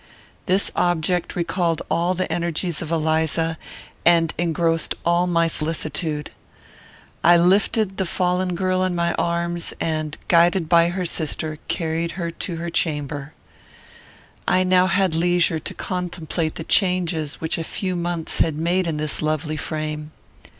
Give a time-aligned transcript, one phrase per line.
[0.47, 3.59] This object recalled all the energies of Eliza,
[4.03, 6.31] and engrossed all my solicitude.
[7.23, 12.31] I lifted the fallen girl in my arms; and, guided by her sister, carried her
[12.31, 13.35] to her chamber.
[14.47, 18.97] I had now leisure to contemplate the changes which a few months had made in
[18.97, 20.13] this lovely frame.